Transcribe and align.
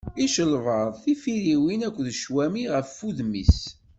Icelbaḍ, 0.25 0.91
tifiriwin 1.03 1.81
akked 1.87 2.07
ccwami 2.19 2.63
ɣef 2.73 2.89
wudem-is. 3.03 3.59